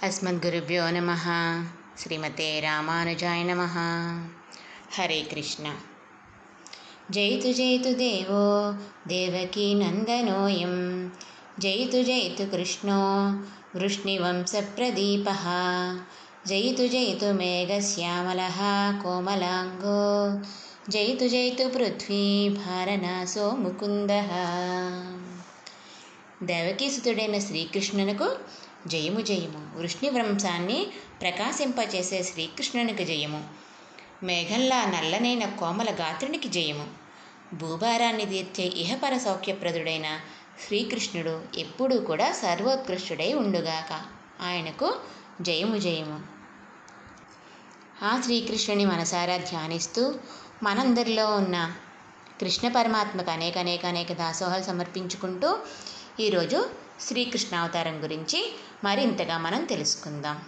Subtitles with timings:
[0.00, 1.10] అస్మద్గురుభ్యో నమ
[1.96, 3.62] శ్రీమతే రామానుజాయ నమ
[4.94, 5.66] హరే కృష్ణ
[7.10, 8.44] జైతు జైతు దేవో
[9.06, 10.72] దేవకీ నందనోయం
[11.60, 13.00] జైతు జైతు కృష్ణో
[13.76, 15.26] వృష్ణివంశప్రదీప
[16.46, 18.40] జైతు జైతు మేఘశ్యామల
[19.02, 20.00] కోమలాంగో
[20.90, 22.24] జైతు జైతు పృథ్వీ
[22.58, 24.10] భారనాసో ముకుంద
[26.44, 28.28] దేవకీసుతుడైన శ్రీకృష్ణునకు
[28.86, 29.78] జయము జయము.
[29.78, 30.86] వృష్ణివంశాన్ని
[31.20, 33.48] ప్రకాశింపచేసే శ్రీకృష్ణునికి జయము.
[34.22, 36.88] మేఘల్లా నల్లనైన కోమల గాత్రునికి జయము.
[37.54, 40.20] భూభారాన్ని తీర్చే ఇహపర సౌఖ్యప్రదుడైన
[40.66, 44.02] శ్రీకృష్ణుడు ఎప్పుడూ కూడా సర్వోత్కృష్టుడై ఉండుగాక.
[44.42, 44.96] ఆయనకు
[45.40, 46.20] జయము జయము.
[48.04, 50.14] ఆ శ్రీకృష్ణుని మనసారా ధ్యానిస్తూ
[50.62, 51.72] మనందరిలో ఉన్న
[52.40, 55.58] కృష్ణ పరమాత్మకు అనేక అనేక అనేక దాసోహాలు సమర్పించుకుంటూ
[56.20, 56.70] ఈరోజు
[57.00, 60.42] శ్రీకృష్ణ అవతారం గురించి మరింతగా మనం తెలుసుకుందాం.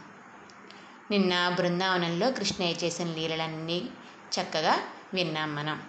[1.10, 3.82] నిన్న బృందావనంలో కృష్ణయ్య చేసిన లీలలన్నీ
[4.40, 4.78] చక్కగా
[5.14, 5.82] విన్నాం మనం.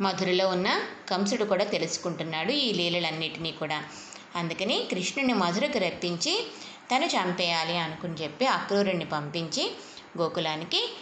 [0.00, 3.84] మధురలో ఉన్న కంసుడు కూడా తెలుసుకుంటున్నాడు ఈ లీలలన్నిటినీ కూడా.
[4.36, 6.46] అందుకని కృష్ణుని మధురకు రప్పించి
[6.94, 9.72] తను చంపేయాలి అనుకుని చెప్పి అక్రూరుణ్ణి పంపించి
[10.18, 10.96] గోకులానికి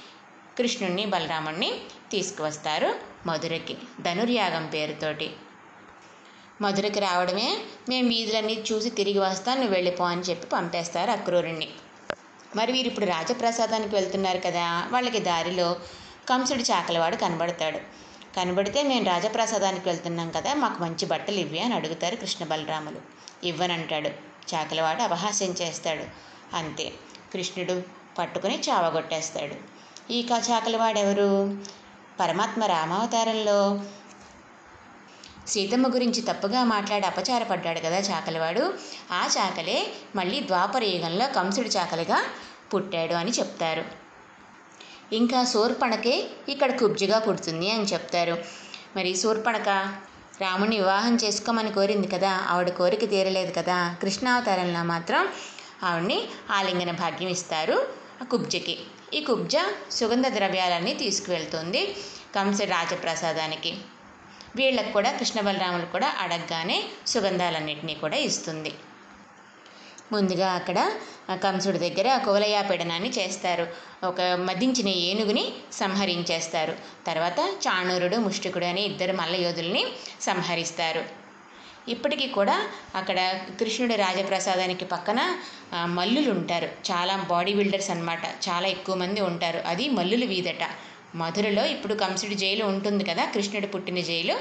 [0.58, 2.94] కృష్ణుణ్ణి బలరాముణ్ణి తీసుకువస్తారు
[3.26, 5.30] మధురకి ధనుర్యాగం పేరుతోటి.
[6.60, 7.58] మధురకి రావడమే.
[7.88, 11.68] మేము వీధులన్నీ చూసి తిరిగి వస్తాను నువ్వు వెళ్ళిపో అని చెప్పి పంపేస్తారు అక్రూరుణ్ణి.
[12.56, 15.76] మరి వీరు ఇప్పుడు రాజప్రసాదానికి వెళ్తున్నారు కదా వాళ్ళకి దారిలో
[16.28, 17.78] కంసుడి చాకలవాడు కనబడతాడు.
[18.36, 23.00] కనబడితే మేము రాజప్రసాదానికి వెళ్తున్నాం కదా మాకు మంచి బట్టలు ఇవ్వి అని అడుగుతారు కృష్ణ బలరాములు.
[23.46, 24.08] ఇవ్వనంటాడు.
[24.54, 26.04] చాకలవాడు అపహాస్యం చేస్తాడు.
[26.56, 26.92] అంతే.
[27.32, 27.82] కృష్ణుడు
[28.18, 29.54] పట్టుకుని చావగొట్టేస్తాడు.
[30.12, 31.58] ఈ చాకలవాడెవరు?
[32.20, 33.80] పరమాత్మ రామావతారంలో
[35.46, 38.74] సీతమ్మ గురించి తప్పుగా మాట్లాడి అపచారపడ్డాడు కదా చాకలివాడు.
[39.12, 39.78] ఆ చాకలే
[40.16, 42.18] మళ్ళీ ద్వాపర యుగంలో కంసుడి చాకలిగా
[42.74, 43.84] పుట్టాడు అని చెప్తారు.
[45.12, 46.14] ఇంకా శూర్పణకే
[46.48, 48.36] ఇక్కడ కుబ్జిగా పుడుతుంది అని చెప్తారు.
[48.96, 49.68] మరి శూర్పణక
[50.40, 55.28] రాముని వివాహం చేసుకోమని కోరింది కదా ఆవిడ కోరిక తీరలేదు కదా కృష్ణావతారంలో మాత్రం
[55.82, 56.18] ఆవిడ్ని
[56.50, 57.76] ఆలింగన భాగ్యం ఇస్తారు
[58.22, 58.78] ఆ కుబ్జకి.
[59.14, 59.56] ఈ కుబ్జ
[59.90, 61.96] సుగంధ ద్రవ్యాలన్నీ తీసుకువెళ్తుంది
[62.36, 63.72] కంస రాజప్రసాదానికి.
[64.58, 68.72] వీళ్ళకు కూడా కృష్ణ బలరాములు కూడా అడగగానే సుగంధాలన్నింటినీ కూడా ఇస్తుంది.
[70.12, 70.78] ముందుగా అక్కడ
[71.44, 73.66] కంసుడి దగ్గర కువలయాపీడనాన్ని చేస్తారు.
[74.06, 76.74] ఒక మదించిన ఏనుగుని సంహరించేస్తారు.
[77.06, 79.82] తర్వాత చాణూరుడు ముష్టికుడు అనే ఇద్దరు మల్లయోధుల్ని
[80.20, 81.02] సంహరిస్తారు.
[81.94, 82.54] ఇప్పటికీ కూడా
[82.94, 83.18] అక్కడ
[83.60, 85.20] కృష్ణుడి రాజప్రసాదానికి పక్కన
[85.98, 89.60] మల్లులు ఉంటారు చాలా బాడీ బిల్డర్స్ అనమాట చాలా ఎక్కువ మంది ఉంటారు.
[89.72, 90.64] అది మల్లుల వీధట.
[91.14, 94.36] మధురలో ఇప్పుడు కంసుడి జైలు ఉంటుంది కదా కృష్ణుడు పుట్టిన జైలు.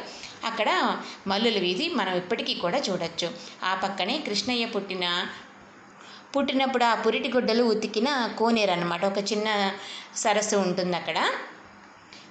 [0.45, 3.31] అక్కడ మల్లుల వీధి మనం ఇప్పటికీ కూడా చూడొచ్చు.
[3.63, 5.25] ఆ పక్కనే కృష్ణయ్య పుట్టిన
[6.37, 9.71] పుట్టినప్పుడు ఆ పురిటి గుడ్డలు ఉతికిన కోనేరు అనమాట ఒక చిన్న
[10.15, 11.29] సరస్సు ఉంటుంది అక్కడ.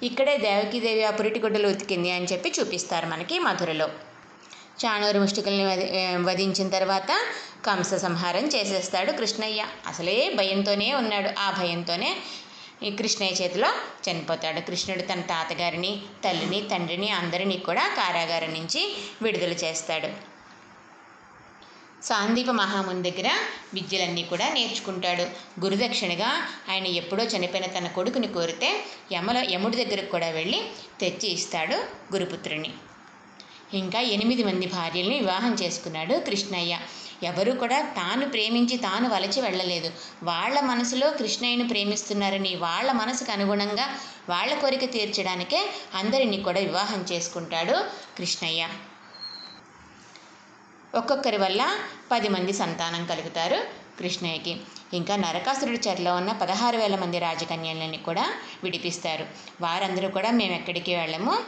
[0.03, 3.89] ఇక్కడే దేవకీదేవి ఆ పురిటి గుడ్డలు ఉతికింది అని చెప్పి చూపిస్తారు మనకి మధురలో.
[4.85, 5.65] చాణూరు ముష్టికల్ని
[6.25, 7.11] వధించిన తర్వాత
[7.67, 9.67] కంస సంహారం చేసేస్తాడు కృష్ణయ్య.
[9.87, 11.41] అసలే భయంతోనే ఉన్నాడు.
[11.41, 12.17] ఆ భయంతోనే
[12.85, 13.69] ఈ కృష్ణయ్య చేతిలో
[14.07, 14.61] చనిపోతాడు.
[14.61, 20.35] కృష్ణుడు తన తాతగారిని తల్లిని తండ్రిని అందరినీ కూడా కారాగారం నుంచి విడుదల చేస్తాడు.
[22.05, 23.29] సాందీప మహాముని దగ్గర
[23.75, 25.23] విద్యలన్నీ కూడా నేర్చుకుంటాడు.
[25.61, 26.31] గురుదక్షిణగా
[26.69, 30.63] ఆయన ఎప్పుడో చనిపోయిన తన కొడుకుని కోరితే యమల యముడి దగ్గరకు కూడా వెళ్ళి
[31.01, 31.77] తెచ్చి ఇస్తాడు
[32.15, 32.71] గురుపుత్రుని.
[33.75, 36.79] ఇంకా ఎనిమిది మంది భార్యల్ని వివాహం చేసుకున్నాడు కృష్ణయ్య.
[37.23, 39.91] ఎవరు కూడా తాను ప్రేమించి తాను వలచి వెళ్ళలేదు.
[40.23, 43.87] వాళ్ళ మనసులో కృష్ణయ్యను ప్రేమిస్తున్నారని వాళ్ళ మనసుకు అనుగుణంగా
[44.29, 47.85] వాళ్ళ కోరిక తీర్చడానికే అందరినీ కూడా వివాహం చేసుకుంటాడు
[48.19, 48.69] కృష్ణయ్య.
[50.95, 51.79] ఒక్కొక్కరి వల్ల
[52.13, 54.61] పది మంది సంతానం కలుగుతారు కృష్ణయ్యకి.
[54.93, 59.27] ఇంకా నరకాసురుడి చెరలో ఉన్న పదహారు వేల మంది రాజకన్యలని కూడా విడిపిస్తారు.
[59.61, 61.39] వారందరూ కూడా మేము ఎక్కడికి వెళ్ళము?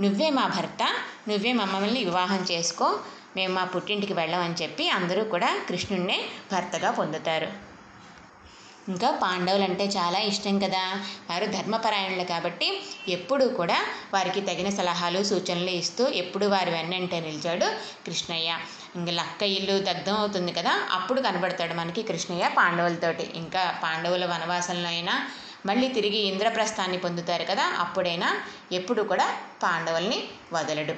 [0.00, 0.94] నువ్వే మా భర్త
[1.28, 3.00] నువ్వే మమ్మల్ని వివాహం చేసుకో
[3.36, 6.18] మేము మా పుట్టింటికి వెళ్ళమని చెప్పి అందరూ కూడా కృష్ణుడినే
[6.52, 7.48] భర్తగా పొందుతారు.
[8.88, 10.82] ఇంకా పాండవులు అంటే చాలా ఇష్టం కదా.
[11.30, 13.78] వారు ధర్మపరాయణులు కాబట్టి ఎప్పుడూ కూడా
[14.14, 17.66] వారికి తగిన సలహాలు సూచనలు ఇస్తూ ఎప్పుడు వారి వెన్నంటే నిలిచాడు
[18.06, 18.58] కృష్ణయ్య.
[18.96, 23.30] ఇంకా లక్క ఇల్లు దగ్ధం అవుతుంది కదా అప్పుడు కనబడతాడు మనకి కృష్ణయ్య పాండవులతోటి.
[23.34, 25.16] ఇంకా పాండవుల వనవాసంలో అయినా
[25.66, 28.40] మళ్ళీ తిరిగి ఇంద్రప్రస్థాన్ని పొందుతారు కదా అప్పుడైనా
[28.72, 30.96] ఎప్పుడు కూడా పాండవుల్ని వదలడు.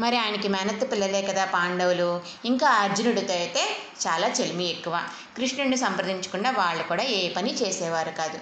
[0.00, 2.20] మరి ఆయనకి మేనత్త పిల్లలే కదా పాండవులు.
[2.44, 5.02] ఇంకా అర్జునుడితో అయితే చాలా చెలిమి ఎక్కువ.
[5.36, 8.38] కృష్ణుడిని సంప్రదించకుండా వాళ్ళు కూడా ఏ పని చేసేవారు కాదు.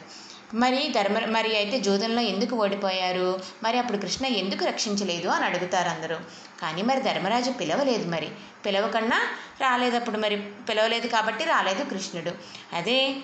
[0.54, 3.40] మరి ధర్మ మరి అయితే జూదంలో ఎందుకు ఓడిపోయారు?
[3.62, 6.16] మరి అప్పుడు కృష్ణ ఎందుకు రక్షించలేదు అని అడుగుతారు అందరూ.
[6.62, 8.30] కానీ మరి ధర్మరాజు పిలవలేదు మరి.
[8.66, 9.20] పిలవకన్నా
[9.60, 12.32] రాలేదు అప్పుడు మరి పిలవలేదు కాబట్టి రాలేదు కృష్ణుడు.
[12.72, 13.16] అదే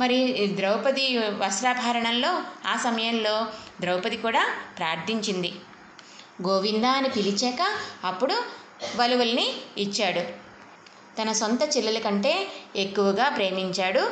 [0.00, 3.46] మరి ద్రౌపది వస్త్రాభరణంలో ఆ సమయంలో
[3.80, 4.48] ద్రౌపది కూడా
[4.78, 5.52] ప్రార్థించింది.
[6.42, 8.34] గోవింద అని పిలిచాక అప్పుడు
[8.96, 10.20] వలువల్ని ఇచ్చాడు.
[11.22, 14.10] తన సొంత చెల్లెల కంటే ఎక్కువగా ప్రేమించాడు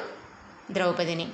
[0.70, 1.28] ద్రౌపదిని.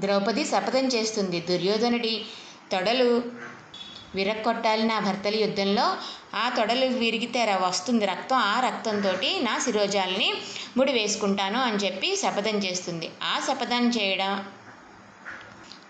[0.00, 1.40] ద్రౌపది శపథం చేస్తుంది.
[1.40, 2.24] దుర్యోధనుడి
[2.72, 3.22] తొడలు
[4.14, 5.96] విరక్కొట్టాలి నా భర్తల యుద్ధంలో.
[6.34, 8.06] ఆ తొడలు విరిగితే ర- వస్తుంది.
[8.06, 10.34] రక్తం ఆ రక్తంతో నా శిరోజాలని
[10.76, 13.10] ముడి వేసుకుంటాను అని చెప్పి శపథం చేస్తుంది.
[13.22, 14.44] ఆ శపథం చేయడం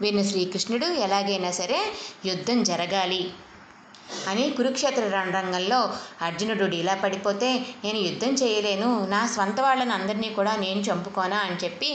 [0.01, 1.93] విన్న శ్రీకృష్ణుడు ఎలాగైనా సరే
[2.27, 3.31] యుద్ధం జరగాలి.
[4.29, 5.81] అని కురుక్షేత్ర రణరంగంలో
[6.23, 9.07] అర్జునుడు ఇలా పడిపోతే నేను యుద్ధం చేయలేను.
[9.07, 11.91] నా స్వంత వాళ్ళని అందరినీ కూడా నేను చంపుకోనా అని చెప్పి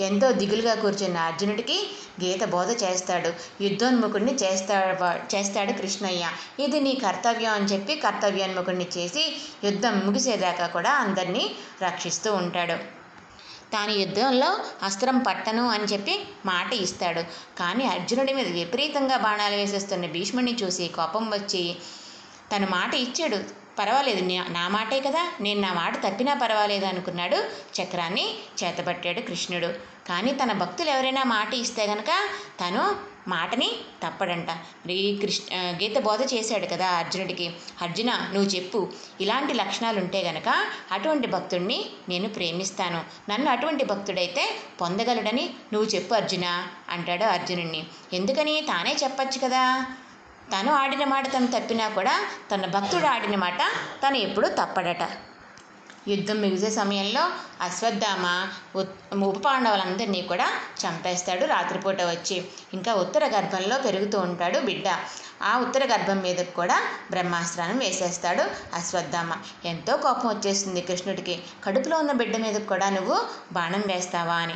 [0.00, 1.76] ఎంతో దిగులుగా కూర్చున్న అర్జునుడికి
[2.24, 3.30] గీత బోధ చేస్తాడు.
[3.62, 6.24] యుద్ధోన్ముఖుడిని చేస్తాడు చేస్తాడు కృష్ణయ్య.
[6.62, 11.44] ఇది నీ కర్తవ్యం అని చెప్పి కర్తవ్యోన్ముఖుడిని చేసి యుద్ధం ముగిసేదాకా కూడా అందరినీ
[11.82, 13.01] రక్షిస్తూ ఉంటాడు.
[13.72, 14.50] తాను యుద్ధంలో
[14.82, 16.14] అస్త్రం పట్టను అని చెప్పి
[16.46, 17.22] మాట ఇస్తాడు.
[17.58, 21.76] కానీ అర్జునుడి మీద విపరీతంగా బాణాలు వేసేస్తున్న భీష్ముడిని చూసి కోపం వచ్చి
[22.52, 23.62] తను మాట ఇచ్చాడు.
[23.78, 24.22] పర్వాలేదు
[24.52, 25.22] నా మాటే కదా.
[25.40, 27.38] నేను నా మాట తప్పినా పర్వాలేదు అనుకున్నాడు
[27.76, 28.26] చక్రాన్ని
[28.62, 29.70] చేతపట్టాడు కృష్ణుడు.
[30.08, 32.12] కానీ తన భక్తులు ఎవరైనా మాట ఇస్తే గనక
[32.60, 33.72] తను మాటని
[34.06, 34.50] తప్పడంట.
[34.50, 37.50] మరి కృష్ణ గీత బోధ చేశాడు కదా అర్జునుడికి.
[37.82, 38.88] అర్జున నువ్వు చెప్పు.
[39.20, 43.04] ఇలాంటి లక్షణాలు ఉంటే గనక అటువంటి భక్తుడిని నేను ప్రేమిస్తాను.
[43.30, 48.60] నన్ను అటువంటి భక్తుడైతే పొందగలడని నువ్వు చెప్పు అర్జున అంటాడు అర్జునుడిని ఎందుకని?
[48.60, 49.86] తానే చెప్పచ్చు కదా.
[50.52, 53.58] తను ఆడిన మాట తను తప్పినా కూడా తన భక్తుడు ఆడిన మాట
[54.06, 55.31] తను ఎప్పుడూ తప్పడట.
[56.08, 60.48] యుద్ధం ముగిసే సమయంలో అశ్వత్థామ ఉత్- ఉప పాండవులందరినీ కూడా
[60.86, 62.44] చంపేస్తాడు రాత్రిపూట వచ్చి.
[62.74, 64.84] ఇంకా ఉత్తర గర్భంలో పెరుగుతూ ఉంటాడు బిడ్డ.
[65.42, 68.42] ఆ ఉత్తర గర్భం మీదకు కూడా బ్రహ్మాస్త్రాన్ని వేసేస్తాడు
[68.74, 69.32] అశ్వత్థామ.
[69.64, 71.42] ఎంతో కోపం వచ్చేస్తుంది కృష్ణుడికి.
[71.64, 73.20] కడుపులో ఉన్న బిడ్డ మీదకు కూడా నువ్వు
[73.52, 74.54] బాణం వేస్తావా అని.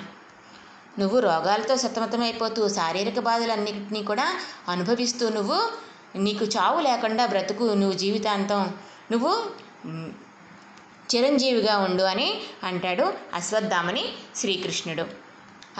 [0.98, 5.68] నువ్వు రోగాలతో సతమతమైపోతూ శారీరక బాధలన్నింటినీ కూడా అనుభవిస్తూ నువ్వు
[6.16, 8.74] నీకు చావు లేకుండా బ్రతుకు నువ్వు జీవితాంతం.
[9.12, 9.46] నువ్వు
[11.14, 14.04] చిరంజీవిగా ఉండు అని అంటాడు అశ్వత్థామని
[14.36, 15.04] శ్రీకృష్ణుడు.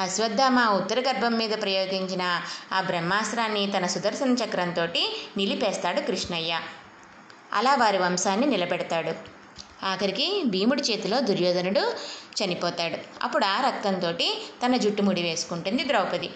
[0.00, 2.43] అశ్వత్థామ ఉత్తర గర్భం మీద ప్రయోగించిన
[2.73, 4.87] ఆ బ్రహ్మాస్త్రాన్ని తన సుదర్శన చక్రంతో
[5.37, 6.61] నిలిపేస్తాడు కృష్ణయ్య.
[7.52, 9.12] అలా వారి వంశాన్ని నిలబెడతాడు.
[9.84, 11.82] ఆఖరికి భీముడి చేతిలో దుర్యోధనుడు
[12.38, 12.99] చనిపోతాడు.
[13.22, 14.12] అప్పుడు ఆ రక్తంతో
[14.67, 16.31] తన జుట్టు ముడి వేసుకుంటుంది ద్రౌపది.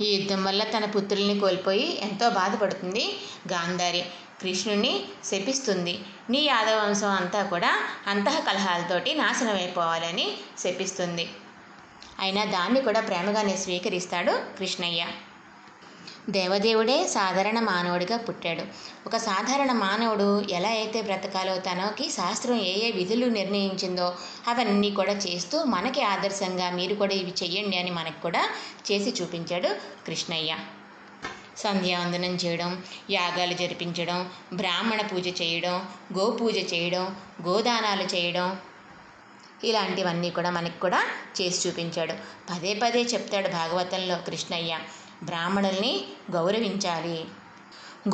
[0.00, 3.18] ఈ యుద్ధం వల్ల తన పుత్రుల్ని కోల్పోయి ఎంతో బాధపడుతుంది
[3.52, 4.04] గాంధారి.
[4.44, 4.92] కృష్ణుని
[5.30, 5.92] శపిస్తుంది.
[6.32, 7.70] నీ యాదవ వంశం అంతా కూడా
[8.12, 10.26] అంతః కలహాలతోటి నాశనం అయిపోవాలని
[10.62, 11.24] శపిస్తుంది.
[12.20, 15.04] అయినా దాన్ని కూడా ప్రేమగానే స్వీకరిస్తాడు కృష్ణయ్య.
[16.36, 18.62] దేవదేవుడే సాధారణ మానవుడిగా పుట్టాడు.
[19.08, 24.06] ఒక సాధారణ మానవుడు ఎలా అయితే బ్రతకాలో తనకి శాస్త్రం ఏ ఏ విధులు నిర్ణయించిందో
[24.52, 28.44] అవన్నీ కూడా చేస్తూ మనకి ఆదర్శంగా మీరు కూడా ఇవి చెయ్యండి అని మనకు కూడా
[28.88, 29.70] చేసి చూపించాడు
[30.06, 30.54] కృష్ణయ్య.
[31.56, 37.16] సంధ్యావందనం చేయడం యాగాలు జరిపించడం బ్రాహ్మణ పూజ చేయడం గోపూజ చేయడం
[37.46, 38.56] గోదానాలు చేయడం.
[39.64, 41.04] ఇలాంటివన్నీ కూడా మనకి కూడా
[41.40, 42.12] చేసి చూపించాడు.
[42.50, 44.78] పదే పదే చెప్తాడు భాగవతంలో కృష్ణయ్య.
[45.22, 47.24] బ్రాహ్మణుల్ని గౌరవించాలి.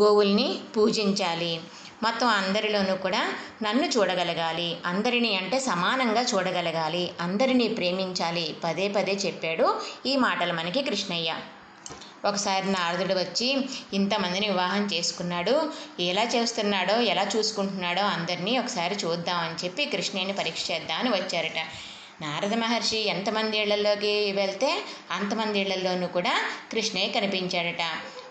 [0.03, 1.61] గోవుల్ని పూజించాలి.
[2.03, 3.33] మొత్తం అందరిలోనూ కూడా
[3.63, 4.77] నన్ను చూడగలగాలి.
[4.87, 7.11] అందరినీ అంటే సమానంగా చూడగలగాలి.
[7.21, 8.57] అందరినీ ప్రేమించాలి.
[8.65, 11.35] పదే పదే చెప్పాడు ఈ మాటలు మనకి కృష్ణయ్య.
[12.25, 13.49] ఒకసారి నారదుడు వచ్చి
[13.93, 15.55] ఇంతమందిని వివాహం చేసుకున్నాడు
[16.01, 21.61] ఎలా చేస్తున్నాడో ఎలా చూసుకుంటున్నాడో అందరినీ ఒకసారి చూద్దామని చెప్పి కృష్ణుని పరీక్ష చేద్దామని వచ్చారట.
[22.23, 24.71] నారద మహర్షి ఎంతమంది ఇళ్ళలోకి వెళ్తే
[25.11, 26.35] అంతమంది ఇళ్ళలోనూ కూడా
[26.73, 27.85] కృష్ణయ్య కనిపించాడట.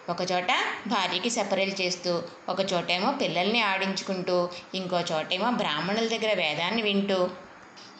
[0.10, 0.52] ఒకచోట
[0.88, 2.12] భార్యకి సెపరేట్ చేస్తూ
[2.50, 7.20] ఒక చోటేమో పిల్లల్ని ఆడించుకుంటూ ఇంకో చోటేమో బ్రాహ్మణుల దగ్గర వేదాన్ని వింటూ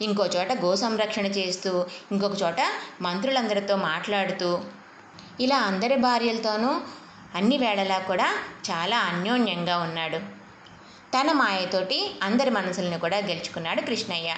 [0.02, 1.70] ఇంకో చోట గో సంరక్షణ చేస్తూ
[2.12, 2.60] ఇంకొక చోట
[3.00, 4.50] మంత్రులందరితో మాట్లాడుతూ
[5.40, 6.70] ఇలా అందరి భార్యలతోనూ
[7.34, 8.28] అన్ని వేళలా కూడా
[8.70, 10.18] చాలా అన్యోన్యంగా ఉన్నాడు.
[11.14, 14.34] తన మాయతోటి అందరి మనసులను కూడా గెలుచుకున్నాడు కృష్ణయ్య.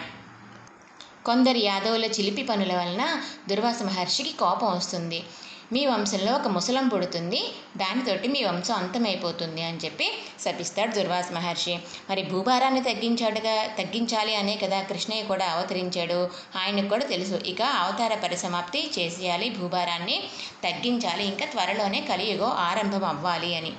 [1.27, 3.03] కొందరు యాదవుల చిలిపి పనుల వలన
[3.49, 5.25] దుర్వాస మహర్షికి కోపం వస్తుంది.
[5.73, 7.41] మీ వంశంలో ఒక ముసలం పుడుతుంది
[7.77, 11.79] దానితోటి మీ వంశం అంతమైపోతుంది అని చెప్పి శపిస్తాడు దుర్వాస మహర్షి.
[12.11, 16.31] మరి భూభారాన్ని తగ్గించాడుగా తగ్గించాలి అనే కదా కృష్ణయ్య కూడా అవతరించాడు.
[16.57, 17.35] ఆయనకు కూడా తెలుసు.
[17.35, 20.23] ఇక అవతార పరిసమాప్తి చేసేయాలి భూభారాన్ని.
[20.65, 23.73] తగ్గించాలి ఇంకా త్వరలోనే కలియుగం ఆరంభం అవ్వాలి అని.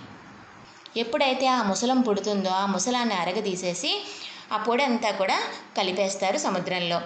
[0.97, 4.05] ఎప్పుడైతే ఆ ముసలం పుడుతుందో ఆ ముసలాన్ని అరగదీసేసి
[4.51, 5.37] ఆ పొడి అంతా కూడా
[5.77, 7.01] కలిపేస్తారు సముద్రంలో.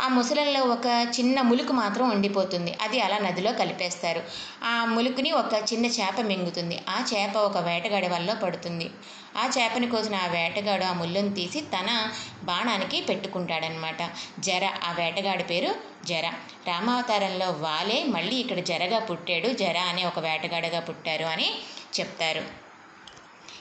[0.00, 0.86] ఆ ముసలంలో ఒక
[1.18, 2.78] చిన్న ములుకు మాత్రం ఉండిపోతుంది.
[2.80, 4.22] అది అలా నదిలో కలిపేస్తారు.
[4.64, 6.80] ఆ ములుకుని ఒక చిన్న చేప మింగుతుంది.
[6.88, 8.86] ఆ చేప ఒక వేటగాడి వల్ల పడుతుంది.
[9.36, 11.88] ఆ చేపని కోసిన ఆ వేటగాడు ఆ ముళ్ళుని తీసి తన
[12.42, 14.00] బాణానికి పెట్టుకుంటాడనమాట.
[14.40, 15.70] జర ఆ వేటగాడి పేరు
[16.04, 16.26] జర.
[16.66, 19.48] రామావతారంలో వాలే మళ్ళీ ఇక్కడ జరగా పుట్టాడు.
[19.54, 21.48] జర అనే ఒక వేటగాడగా పుట్టారు అని
[21.94, 22.44] చెప్తారు.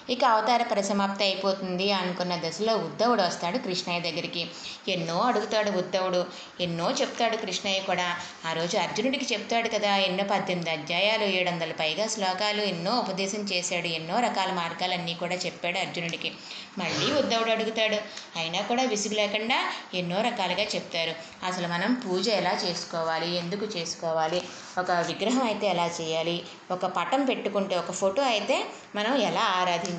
[0.10, 4.48] ఇక అవతార పరిసమాప్తి అయిపోతుంది అనుకున్న దశలో ఉద్ధవుడు వస్తాడు కృష్ణయ్య దగ్గరికి.
[4.88, 6.25] ఎన్నో అడుగుతాడు ఉద్ధవుడు.
[6.62, 8.17] ఎన్నో చెప్తాడు కృష్ణయ్య కూడా.
[8.45, 13.88] ఆ రోజు అర్జునుడికి చెప్తాడు కదా ఎన్నో పద్దెనిమిది అధ్యాయాలు ఏడు వందల పైగా శ్లోకాలు ఎన్నో ఉపదేశం చేశాడు
[13.88, 16.31] ఎన్నో రకాల మార్గాలన్నీ కూడా చెప్పాడు అర్జునుడికి.
[16.77, 17.95] మళ్ళీ ఉద్ధవుడు అడుగుతాడు
[18.36, 21.15] అయినా కూడా విసుగు లేకుండా ఎన్నో రకాలుగా చెప్తారు.
[21.45, 23.38] అసలు మనం పూజ ఎలా చేసుకోవాలి?
[23.38, 24.41] ఎందుకు చేసుకోవాలి?
[24.79, 26.43] ఒక విగ్రహం అయితే ఎలా చేయాలి?
[26.72, 29.92] ఒక పటం పెట్టుకుంటే ఒక ఫోటో అయితే మనం ఎలా ఆరాధించాలి?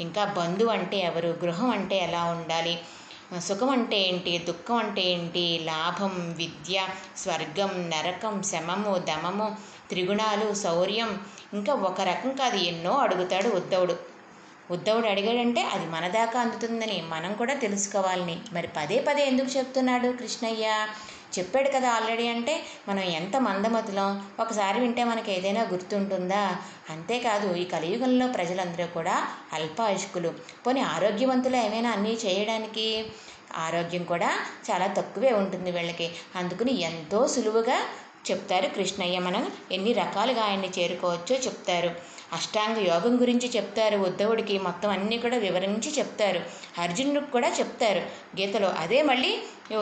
[0.00, 1.28] ఇంకా బంధువు అంటే ఎవరు?
[1.28, 2.78] గృహం అంటే ఎలా ఉండాలి?
[3.38, 4.38] సుఖం అంటే ఏంటి?
[4.38, 5.60] దుఃఖం అంటే ఏంటి?
[5.64, 9.56] లాభం విద్య స్వర్గం నరకం శమము దమము
[9.88, 11.20] త్రిగుణాలు శౌర్యం.
[11.54, 12.56] ఇంకా ఒక రకం కాదు.
[12.56, 13.96] ఎన్నో అడుగుతాడు ఉద్ధవుడు.
[14.70, 18.40] ఉద్ధవుడు అడిగాడంటే అది మన దాకా అందుతుందని మనం కూడా తెలుసుకోవాలని.
[18.52, 20.86] మరి పదే పదే ఎందుకు చెప్తున్నాడు కృష్ణయ్య?
[21.38, 22.54] చెప్పాడు కదా ఆల్రెడీ అంటే
[22.88, 24.10] మనం ఎంత మందమతులం?
[24.40, 26.44] ఒకసారి వింటే మనకి ఏదైనా గుర్తుంటుందా?
[26.90, 29.16] అంతేకాదు ఈ కలియుగంలో ప్రజలందరూ కూడా
[29.52, 30.32] అల్పాయుష్కులు.
[30.66, 32.86] పోనీ ఆరోగ్యవంతులు ఏమైనా అన్నీ చేయడానికి
[33.56, 34.30] ఆరోగ్యం కూడా
[34.70, 36.10] చాలా తక్కువే ఉంటుంది వీళ్ళకి.
[36.36, 37.78] అందుకని ఎంతో సులువుగా
[38.30, 39.18] చెప్తారు కృష్ణయ్య.
[39.18, 41.90] మనం ఎన్ని రకాలుగా ఆయన్ని చేరుకోవచ్చో చెప్తారు.
[42.36, 46.40] అష్టాంగ యోగం గురించి చెప్తారు ఉద్ధవుడికి మొత్తం అన్నీ కూడా వివరించి చెప్తారు
[46.82, 48.02] అర్జునుడికి కూడా చెప్తారు
[48.38, 49.32] గీతలో అదే మళ్ళీ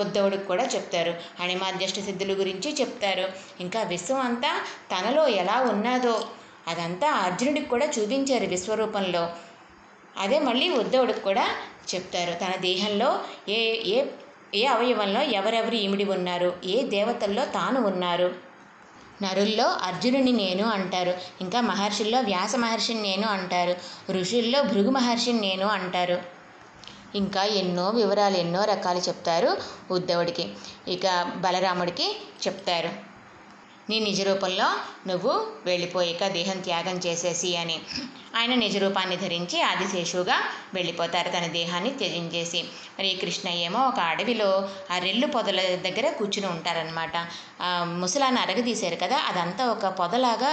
[0.01, 3.27] ఉద్ధవుడికి కూడా చెప్తారు అణిమాధ్యష్ట సిద్ధుల గురించి చెప్తారు.
[3.61, 4.53] ఇంకా విశ్వం అంతా
[4.93, 6.15] తనలో ఎలా ఉన్నదో
[6.69, 9.25] అదంతా అర్జునుడికి కూడా చూపించారు విశ్వరూపంలో.
[10.19, 11.47] అదే మళ్ళీ ఉద్ధవుడికి కూడా
[11.95, 12.33] చెప్తారు.
[12.43, 13.09] తన దేహంలో
[13.49, 13.61] ఏ
[13.95, 13.99] ఏ
[14.55, 18.29] ఏ అవయవంలో ఎవరెవరు ఈమిడి ఉన్నారు ఏ దేవతల్లో తాను ఉన్నారు.
[19.23, 21.15] నరుల్లో అర్జునుని నేను అంటారు.
[21.41, 23.77] ఇంకా మహర్షుల్లో వ్యాస మహర్షిని నేను అంటారు.
[24.13, 26.23] ఋషుల్లో భృగు మహర్షిని నేను అంటారు.
[27.15, 29.57] ఇంకా ఎన్నో వివరాలు ఎన్నో రకాలు చెప్తారు
[29.91, 30.49] ఉద్ధవుడికి.
[30.89, 32.17] ఇక బలరాముడికి
[32.47, 33.14] చెప్తారు.
[33.91, 34.67] నీ నిజ రూపంలో
[35.07, 35.33] నువ్వు
[35.67, 37.77] వెళ్ళిపోయాక దేహం త్యాగం చేసేసి అని.
[38.39, 40.37] ఆయన నిజ రూపాన్ని ధరించి ఆదిశేషువుగా
[40.75, 42.61] వెళ్ళిపోతారు తన దేహాన్ని త్యజించేసి.
[42.99, 44.49] మరి కృష్ణ ఏమో ఒక అడవిలో
[44.91, 47.17] ఆ రెల్లు పొదల దగ్గర కూర్చుని ఉంటారనమాట
[48.03, 50.53] ముసలాన్ని అరగదీశారు కదా అదంతా ఒక పొదలాగా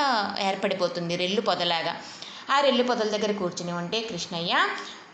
[0.50, 1.96] ఏర్పడిపోతుంది రెల్లు పొదలాగా.
[2.54, 4.54] ఆ రెల్లు పొదల దగ్గర కూర్చుని ఉంటే కృష్ణయ్య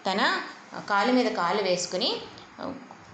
[0.07, 0.21] తన
[0.89, 2.09] కాలు మీద కాలు వేసుకుని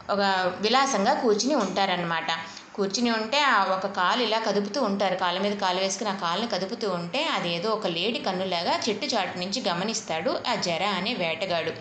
[0.10, 0.22] ఒక
[0.62, 2.30] విలాసంగా కూర్చుని ఉంటారనమాట
[2.76, 5.16] కూర్చుని ఉంటే ఆ ఒక కాలు ఇలా కదుపుతూ ఉంటారు.
[5.16, 9.38] కాళ్ళ మీద కాలు వేసుకుని ఆ కాలుని కదుపుతూ ఉంటే అది ఏదో ఒక లేడి కన్నులాగా చెట్టు చాటు
[9.38, 10.32] నుంచి గమనిస్తాడు.
[10.48, 11.74] ఆ జర అనే వేటగాడు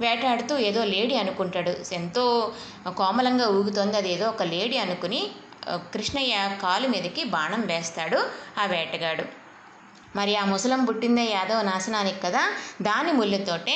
[0.00, 1.72] వేటాడుతూ ఏదో లేడీ అనుకుంటాడు.
[1.92, 2.24] ఎంతో
[2.96, 4.08] కోమలంగా ఊగుతోంది.
[4.12, 5.20] ఏదో ఒక లేడీ అనుకుని
[5.94, 8.18] కృష్ణయ్య కాలు మీదకి బాణం వేస్తాడు
[8.58, 9.24] ఆ వేటగాడు.
[10.16, 12.42] మరి ఆ ముసలం పుట్టిందే యాదవ నాశనానికి కదా?
[12.82, 13.74] దాని ముళ్ళతోటే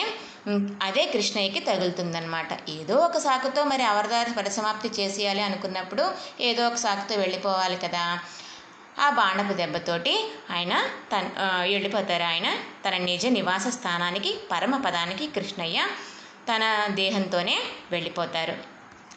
[0.82, 6.04] అదే కృష్ణయ్యకి తగులుతుందనమాట ఏదో ఒక సాకుతో మరి అవరదారి పరిసమాప్తి చేసేయాలి అనుకున్నప్పుడు
[6.40, 8.18] ఏదో ఒక సాకుతో వెళ్ళిపోవాలి కదా.
[8.98, 10.12] ఆ బాణపు దెబ్బతోటి
[10.50, 10.74] ఆయన
[11.12, 11.22] తన
[11.70, 12.48] వెళ్ళిపోతారు ఆయన.
[12.84, 15.80] తన నిజ నివాస స్థానానికి పరమపదానికి కృష్ణయ్య
[16.48, 17.56] తన దేహంతోనే
[17.90, 18.54] వెళ్ళిపోతారు.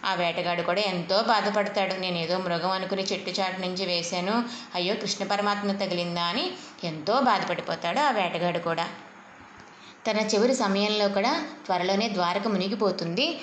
[0.05, 1.93] ఆ వేటగాడు కూడా ఎంతో బాధపడతాడు.
[1.93, 4.35] నేను ఏదో మృగం అనుకుని చెట్టు చాటు నుంచి వేశాను.
[4.75, 6.45] అయ్యో కృష్ణ పరమాత్మ తగిలిందా అని
[6.83, 8.87] ఎంతో బాధపడిపోతాడు ఆ వేటగాడు కూడా.
[10.11, 13.41] తన చివరి సమయంలో కూడా త్వరలోనే ద్వారక మునిగిపోతుంది.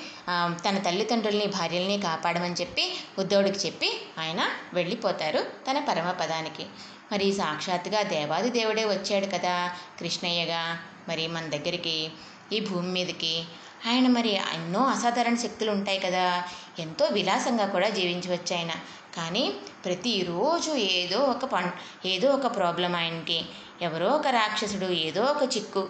[0.69, 5.41] తన తల్లిదండ్రుల్ని భార్యల్ని కాపాడమని చెప్పి ఉద్ధవుడికి చెప్పి ఆయన వెళ్ళిపోతారు
[5.71, 6.67] తన పరమపదానికి
[7.13, 10.79] మరి సాక్షాత్తుగా దేవాది దేవుడే వచ్చాడు కదా కృష్ణయ్యగా.
[11.09, 12.11] మరి మన దగ్గరికి
[12.53, 13.45] ఈ భూమి మీదకి.
[13.87, 16.43] ఆయన మరి ఎన్నో అసాధారణ శక్తులు ఉంటాయి కదా.
[16.79, 18.71] ఎంతో విలాసంగా కూడా జీవించవచ్చు ఆయన.
[19.17, 19.53] కానీ
[19.85, 21.71] ప్రతిరోజు ఏదో ఒక పం
[22.07, 23.43] ఏదో ఒక ప్రాబ్లం ఆయనకి.
[23.83, 25.89] ఎవరో ఒక రాక్షసుడు ఏదో ఒక చిక్కు.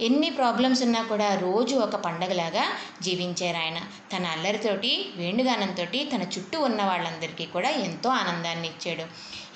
[0.00, 2.64] ఎన్ని ప్రాబ్లమ్స్ ఉన్నా కూడా రోజు ఒక పండగలాగా
[3.02, 3.80] జీవించారు ఆయన.
[4.16, 9.04] తన అల్లరితోటి వేణుగానంతో తన చుట్టూ ఉన్న వాళ్ళందరికీ కూడా ఎంతో ఆనందాన్ని ఇచ్చాడు.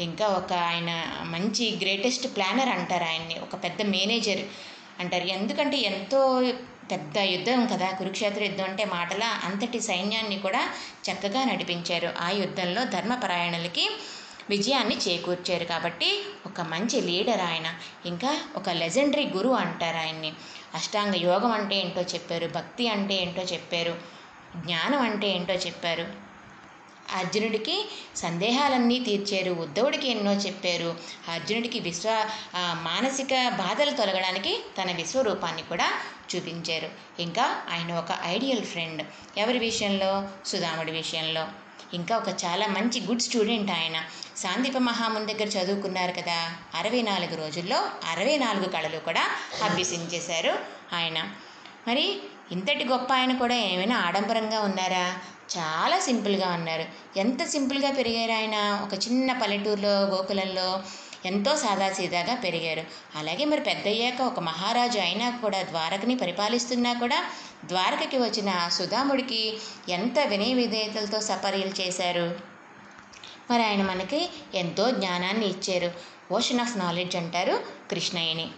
[0.02, 3.36] ఇంకా ఒక ఆయన మంచి గ్రేటెస్ట్ ప్లానర్ అంటారు ఆయన్ని.
[3.38, 4.40] ఒక పెద్ద మేనేజర్
[5.00, 5.24] అంటారు.
[5.24, 6.52] ఎందుకంటే ఎంతో
[6.90, 10.68] పెద్ద యుద్ధం కదా కురుక్షేత్ర యుద్ధం అంటే మాటల అంతటి సైన్యాన్ని కూడా
[11.10, 12.12] చక్కగా నడిపించారు.
[12.20, 13.90] ఆ యుద్ధంలో ధర్మపరాయణులకి
[14.50, 17.74] విజయాన్ని చేకూర్చారు కాబట్టి ఒక మంచి లీడర్ ఆయన.
[18.06, 20.32] ఇంకా ఒక లెజెండరీ గురువు అంటారు ఆయన్ని.
[20.74, 23.96] అష్టాంగ యోగం అంటే ఏంటో చెప్పారు భక్తి అంటే ఏంటో చెప్పారు
[24.56, 26.06] జ్ఞానం అంటే ఏంటో చెప్పారు.
[27.14, 30.96] అర్జునుడికి సందేహాలన్నీ తీర్చారు ఉద్ధవుడికి ఎన్నో చెప్పారు.
[31.28, 32.26] అర్జునుడికి విశ్వ
[32.82, 35.88] మానసిక బాధలు తొలగడానికి తన విశ్వరూపాన్ని కూడా
[36.36, 36.88] చూపించారు.
[37.20, 39.02] ఇంకా ఆయన ఒక ఐడియల్ ఫ్రెండ్.
[39.38, 40.28] ఎవరి విషయంలో?
[40.46, 41.44] సుధాముడి విషయంలో.
[41.94, 44.02] ఇంకా ఒక చాలా మంచి గుడ్ స్టూడెంట్ ఆయన.
[44.36, 46.52] సాందీప మహాముని దగ్గర చదువుకున్నారు కదా.
[46.74, 47.76] అరవై నాలుగు రోజుల్లో
[48.10, 49.24] అరవై నాలుగు కళలు కూడా
[49.62, 50.58] అభ్యసించేశారు
[50.94, 51.30] ఆయన.
[51.88, 52.18] మరి
[52.52, 55.16] ఇంతటి గొప్ప ఆయన కూడా ఏమైనా ఆడంబరంగా ఉన్నారా?
[55.58, 56.84] చాలా సింపుల్గా ఉన్నారు.
[57.18, 58.80] ఎంత సింపుల్గా పెరిగారు ఆయన?
[58.86, 60.82] ఒక చిన్న పల్లెటూరులో గోకులంలో
[61.24, 62.84] ఎంతో సాదాసీదాగా పెరిగారు.
[63.14, 67.24] అలాగే మరి పెద్దయ్యాక ఒక మహారాజు అయినా కూడా ద్వారకని పరిపాలిస్తున్నా కూడా
[67.64, 69.56] ద్వారకకి వచ్చిన సుధాముడికి
[69.88, 72.40] ఎంత వినయ విధేయతలతో సపర్యలు చేశారు.
[73.50, 75.92] మరి ఆయన మనకి ఎంతో జ్ఞానాన్ని ఇచ్చారు.
[76.32, 78.48] ఓషన్ ఆఫ్ నాలెడ్జ్ అంటారు కృష్ణయ్యని.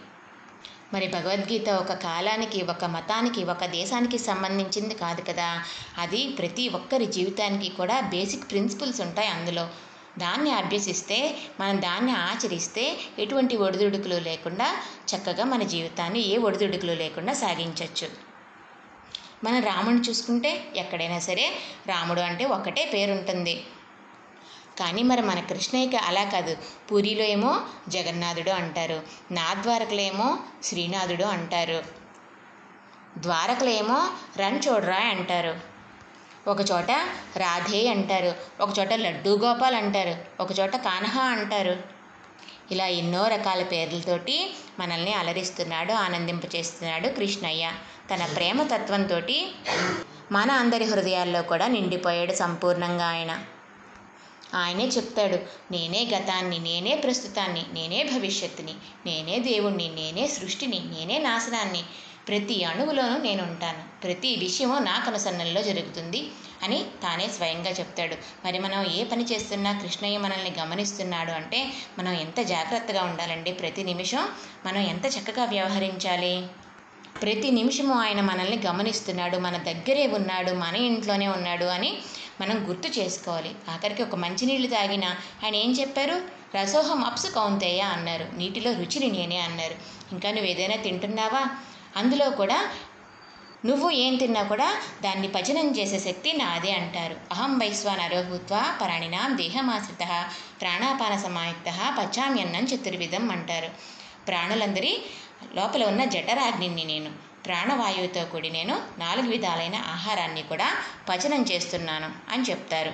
[0.93, 5.63] మరి భగవద్గీత ఒక కాలానికి ఒక మతానికి ఒక దేశానికి సంబంధించింది కాదు కదా.
[5.97, 9.67] అది ప్రతి ఒక్కరి జీవితానికి కూడా బేసిక్ ప్రిన్సిపల్స్ ఉంటాయి అందులో.
[10.17, 14.77] దాన్ని అభ్యసిస్తే మనం దాన్ని ఆచరిస్తే ఎటువంటి ఒడిదుడుకులు లేకుండా
[15.15, 18.07] చక్కగా మన జీవితాన్ని ఏ ఒడిదుడుకులు లేకుండా సాగించవచ్చు
[19.43, 21.51] మనం రాముడిని చూసుకుంటే ఎక్కడైనా సరే
[21.87, 23.63] రాముడు అంటే ఒకటే పేరుంటుంది.
[24.79, 26.57] కానీ మరి మన కృష్ణయ్యకి అలా కాదు.
[26.91, 29.01] పూరిలో ఏమో జగన్నాథుడు అంటారు.
[29.31, 31.83] నాద్వారకలో ఏమో శ్రీనాథుడు అంటారు.
[33.17, 35.76] ద్వారకలో ఏమో రన్ చూడరా అంటారు.
[36.47, 36.91] ఒకచోట
[37.37, 40.13] రాధే అంటారు ఒకచోట లడ్డూ గోపాల్ అంటారు
[40.43, 41.75] ఒకచోట కాన్హా అంటారు.
[42.71, 47.71] ఇలా ఎన్నో రకాల పేర్లతోటి మనల్ని అలరిస్తున్నాడు ఆనందింపచేస్తున్నాడు కృష్ణయ్య.
[48.13, 49.19] తన ప్రేమ తత్వంతో
[50.31, 53.31] మన అందరి హృదయాల్లో కూడా నిండిపోయాడు సంపూర్ణంగా ఆయన.
[54.53, 55.37] ఆయనే చెప్తాడు
[55.71, 58.75] నేనే గతాన్ని నేనే ప్రస్తుతాన్ని నేనే భవిష్యత్తుని
[59.05, 61.83] నేనే దేవుణ్ణి నేనే సృష్టిని నేనే నాశనాన్ని
[62.27, 66.27] ప్రతి అణువులోనూ నేను ఉంటాను ప్రతి విషయము నా కనుసన్నల్లో జరుగుతుంది
[66.63, 68.15] అని తానే స్వయంగా చెప్తాడు.
[68.45, 71.59] మరి మనం ఏ పని చేస్తున్నా కృష్ణయ్య మనల్ని గమనిస్తున్నాడు అంటే
[71.99, 73.51] మనం ఎంత జాగ్రత్తగా ఉండాలండి?
[73.51, 74.29] ప్రతి నిమిషం
[74.65, 76.47] మనం ఎంత చక్కగా వ్యవహరించాలి?
[77.21, 81.97] ప్రతి నిమిషము ఆయన మనల్ని గమనిస్తున్నాడు మన దగ్గరే ఉన్నాడు మన ఇంట్లోనే ఉన్నాడు అని
[82.41, 83.51] మనం గుర్తు చేసుకోవాలి.
[83.69, 85.07] ఆఖరికి ఒక మంచినీళ్ళు తాగినా
[85.43, 86.21] ఆయన ఏం చెప్పారు?
[86.55, 88.25] రసోహం అప్సు కౌంతేయ అన్నారు.
[88.37, 89.75] నీటిలో రుచిని నేనే అన్నారు.
[90.11, 91.41] ఇంకా నువ్వు ఏదైనా తింటున్నావా?
[91.97, 92.59] అందులో కూడా
[93.65, 94.67] నువ్వు ఏం తిన్నా కూడా
[95.03, 97.15] దాన్ని పచనం చేసే శక్తి నాదే అంటారు.
[97.31, 100.25] అహం వైశ్వాన్ అరోభూత్వ పరాణినాం దేహమాశ్రిత
[100.61, 101.69] ప్రాణాపాన సమాయుక్త
[101.99, 103.69] పచామ్యన్నం చతుర్విధం అంటారు.
[104.27, 105.01] ప్రాణులందరి
[105.55, 107.11] లోపల ఉన్న జఠరాగ్నిని నేను
[107.45, 110.67] ప్రాణవాయువుతో కూడి నేను నాలుగు విధాలైన ఆహారాన్ని కూడా
[111.09, 112.93] పచనం చేస్తున్నాను అని చెప్తారు.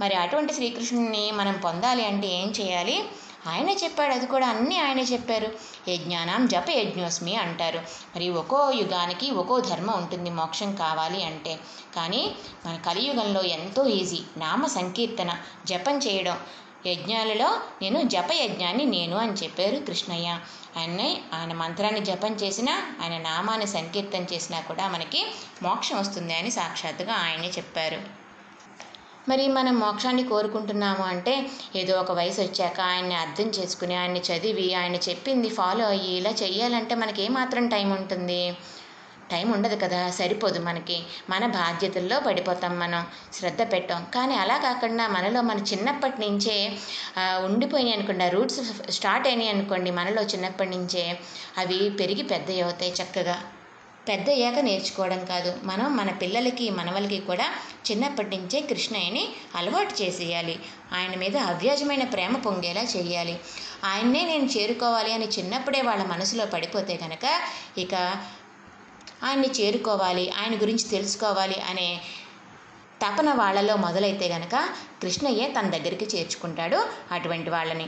[0.00, 3.04] మరి అటువంటి శ్రీకృష్ణుని మనం పొందాలి అంటే ఏం చేయాలి?
[3.46, 5.52] ఆయనే చెప్పాడు అది కూడా అన్నీ ఆయనే చెప్పారు.
[5.90, 7.78] యజ్ఞానం జప యజ్ఞోస్మి అంటారు.
[8.16, 11.58] మరి ఒక్కో యుగానికి ఒక్కో ధర్మం ఉంటుంది మోక్షం కావాలి అంటే.
[11.96, 12.34] కానీ
[12.66, 14.20] మన కలియుగంలో ఎంతో ఈజీ.
[14.36, 16.38] నామ సంకీర్తన జపం చేయడం.
[16.86, 20.38] యజ్ఞాలలో నేను జప యజ్ఞాన్ని నేను అని చెప్పారు కృష్ణయ్య.
[20.76, 25.26] ఆయన్ని ఆయన మంత్రాన్ని జపం చేసినా ఆయన నామాన్ని సంకీర్తన చేసినా కూడా మనకి
[25.62, 28.19] మోక్షం వస్తుంది అని సాక్షాత్తుగా ఆయనే చెప్పారు.
[29.30, 31.34] మరి మనం మోక్షాన్ని కోరుకుంటున్నాము అంటే
[31.76, 36.94] ఏదో ఒక వయసు వచ్చాక ఆయన్ని అర్థం చేసుకుని ఆయన్ని చదివి ఆయన చెప్పింది ఫాలో అయ్యి ఇలా చెయ్యాలంటే
[36.94, 38.40] మనకి ఏమాత్రం టైం ఉంటుంది?
[39.30, 40.96] టైం ఉండదు కదా సరిపోదు మనకి.
[41.30, 44.02] మన బాధ్యతల్లో పడిపోతాం మనం శ్రద్ధ పెట్టాం.
[44.14, 46.56] కానీ అలా కాకుండా మనలో మన చిన్నప్పటి నుంచే
[47.46, 51.04] ఉండిపోయినాయి అనుకోండి ఆ రూట్స్ స్టార్ట్ అయినాయి అనుకోండి మనలో చిన్నప్పటి నుంచే
[51.58, 53.38] అవి పెరిగి పెద్ద అవుతాయి చక్కగా.
[54.10, 55.58] పెద్దయ్యాక నేర్చుకోవడం కాదు.
[55.64, 57.46] మనం మన పిల్లలకి మనవలకి కూడా
[57.90, 60.56] చిన్నప్పటి నుంచే కృష్ణయ్యని అలవాటు చేసేయాలి.
[60.92, 63.36] ఆయన మీద అవ్యాజమైన ప్రేమ పొంగేలా చేయాలి.
[63.84, 67.26] ఆయన్నే నేను చేరుకోవాలి అని చిన్నప్పుడే వాళ్ళ మనసులో పడిపోతే కనుక
[67.78, 67.94] ఇక
[69.24, 71.88] ఆయన్ని చేరుకోవాలి ఆయన గురించి తెలుసుకోవాలి అనే
[73.02, 74.56] తపన వాళ్ళలో మొదలైతే గనక
[75.02, 76.78] కృష్ణయ్యే తన దగ్గరికి చేర్చుకుంటాడు
[77.12, 77.86] అటువంటి వాళ్ళని.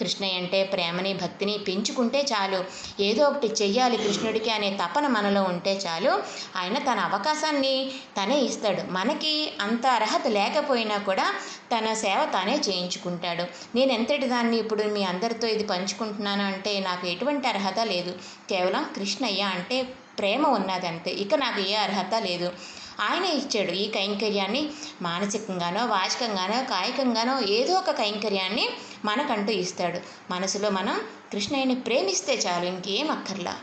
[0.00, 2.64] కృష్ణయ్య అంటే ప్రేమని భక్తిని పెంచుకుంటే చాలు.
[3.02, 6.22] ఏదో ఒకటి చెయ్యాలి కృష్ణుడికి అనే తపన మనలో ఉంటే చాలు.
[6.56, 7.90] ఆయన తన అవకాశాన్ని
[8.22, 8.92] తనే ఇస్తాడు.
[8.92, 11.34] మనకి అంత అర్హత లేకపోయినా కూడా
[11.78, 13.44] తన సేవ తానే చేయించుకుంటాడు.
[13.76, 18.12] నేను ఎంతటి దాన్ని ఇప్పుడు మీ అందరితో ఇది పంచుకుంటున్నాను అంటే నాకు ఎటువంటి అర్హత లేదు.
[18.50, 19.82] కేవలం కృష్ణయ్య అంటే
[20.18, 22.52] ప్రేమ ఉన్నదంతే ఇక నాకు ఏ అర్హత లేదు.
[23.00, 24.70] ఆయన ఇచ్చాడు ఈ కైంకర్యాన్ని.
[25.02, 28.68] మానసికంగానో వాచికంగానో కాయికంగానో ఏదో ఒక కైంకర్యాన్ని
[29.04, 30.00] మనకంటూ ఇస్తాడు.
[30.30, 31.00] మనసులో మనం
[31.32, 33.56] కృష్ణయ్యని ప్రేమిస్తే చాలు ఇంకేం అక్కర్లా.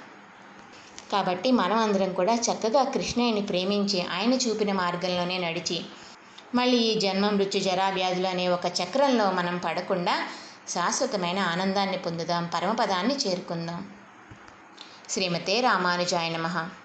[1.12, 5.82] కాబట్టి మనం అందరం కూడా చక్కగా కృష్ణయ్యని ప్రేమించి ఆయన చూపిన మార్గంలోనే నడిచి
[6.56, 10.28] మళ్ళీ ఈ జన్మ మృత్యు జరా వ్యాధులు అనే ఒక చక్రంలో మనం పడకుండా
[10.70, 13.92] శాశ్వతమైన ఆనందాన్ని పొందుదాం పరమపదాన్ని చేరుకుందాం.
[15.10, 16.83] శ్రీమతే రామానుజాయ నమః.